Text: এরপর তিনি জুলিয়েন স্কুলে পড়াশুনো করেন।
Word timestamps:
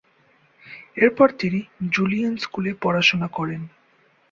এরপর 0.97 1.27
তিনি 1.39 1.59
জুলিয়েন 1.91 2.33
স্কুলে 2.37 2.71
পড়াশুনো 2.81 3.27
করেন। 3.37 3.61